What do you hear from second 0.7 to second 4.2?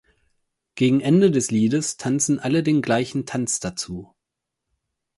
Gegen Ende des Liedes tanzen alle den gleichen Tanz dazu.